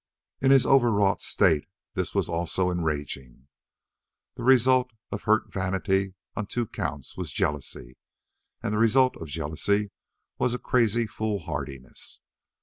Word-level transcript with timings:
In 0.41 0.49
his 0.49 0.65
overwrought 0.65 1.21
state 1.21 1.67
this 1.93 2.15
was 2.15 2.27
also 2.27 2.71
enraging. 2.71 3.47
The 4.33 4.41
result 4.41 4.89
of 5.11 5.25
hurt 5.25 5.53
vanity 5.53 6.15
on 6.35 6.47
two 6.47 6.65
counts 6.65 7.15
was 7.15 7.31
jealousy, 7.31 7.97
and 8.63 8.73
the 8.73 8.79
result 8.79 9.15
of 9.17 9.27
jealousy 9.27 9.91
was 10.39 10.55
a 10.55 10.57
crazy 10.57 11.05
foolhardiness. 11.05 12.19